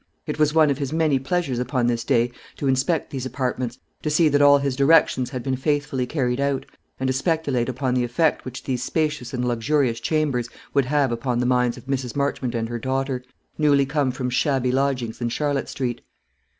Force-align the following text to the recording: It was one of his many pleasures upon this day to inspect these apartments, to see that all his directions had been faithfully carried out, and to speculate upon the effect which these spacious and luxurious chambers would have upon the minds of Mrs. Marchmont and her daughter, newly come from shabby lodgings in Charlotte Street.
It 0.25 0.39
was 0.39 0.51
one 0.55 0.71
of 0.71 0.79
his 0.79 0.91
many 0.91 1.19
pleasures 1.19 1.59
upon 1.59 1.85
this 1.85 2.03
day 2.03 2.31
to 2.57 2.67
inspect 2.67 3.11
these 3.11 3.27
apartments, 3.27 3.77
to 4.01 4.09
see 4.09 4.29
that 4.29 4.41
all 4.41 4.57
his 4.57 4.75
directions 4.75 5.29
had 5.29 5.43
been 5.43 5.55
faithfully 5.55 6.07
carried 6.07 6.39
out, 6.39 6.65
and 6.99 7.05
to 7.05 7.13
speculate 7.13 7.69
upon 7.69 7.93
the 7.93 8.03
effect 8.03 8.43
which 8.43 8.63
these 8.63 8.81
spacious 8.83 9.31
and 9.31 9.47
luxurious 9.47 9.99
chambers 9.99 10.49
would 10.73 10.85
have 10.85 11.11
upon 11.11 11.37
the 11.37 11.45
minds 11.45 11.77
of 11.77 11.85
Mrs. 11.85 12.15
Marchmont 12.15 12.55
and 12.55 12.67
her 12.67 12.79
daughter, 12.79 13.23
newly 13.59 13.85
come 13.85 14.09
from 14.09 14.31
shabby 14.31 14.71
lodgings 14.71 15.21
in 15.21 15.29
Charlotte 15.29 15.69
Street. 15.69 16.01